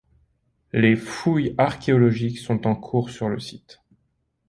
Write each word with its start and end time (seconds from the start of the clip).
Les 0.73 0.95
fouilles 0.95 1.53
archéologiques 1.59 2.39
sont 2.39 2.65
en 2.65 2.73
cours 2.73 3.11
sur 3.11 3.29
le 3.29 3.39
site. 3.39 3.83